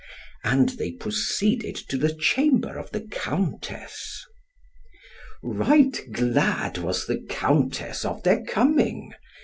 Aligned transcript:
And 0.43 0.69
they 0.79 0.93
proceeded 0.93 1.75
to 1.87 1.95
the 1.95 2.11
chamber 2.11 2.75
of 2.79 2.89
the 2.89 3.01
Countess. 3.01 4.25
Right 5.43 6.01
glad 6.11 6.79
was 6.79 7.05
the 7.05 7.19
Countess 7.29 8.03
of 8.03 8.23
their 8.23 8.43
coming. 8.43 9.13